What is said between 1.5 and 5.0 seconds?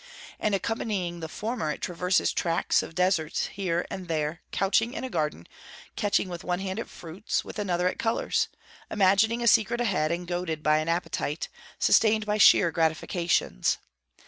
it traverses tracts of desert here and there couching